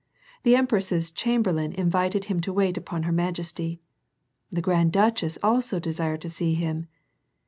The 0.41 0.55
empress's 0.55 1.11
chamber 1.11 1.53
lain 1.53 1.73
invited 1.73 2.25
him 2.25 2.41
to 2.41 2.51
wait 2.53 2.75
upon 2.75 3.03
her 3.03 3.11
majesty. 3.11 3.79
The 4.51 4.59
grand 4.59 4.91
duchess 4.93 5.37
also 5.43 5.79
desired 5.79 6.21
to 6.21 6.29
see 6.31 6.55
him. 6.55 6.87